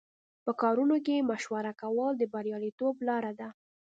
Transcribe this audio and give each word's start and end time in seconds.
په 0.43 0.51
کارونو 0.61 0.95
کې 1.05 1.27
مشوره 1.31 1.73
کول 1.81 2.11
د 2.17 2.23
بریالیتوب 2.33 2.95
لاره 3.07 3.31
ده. 3.39 3.49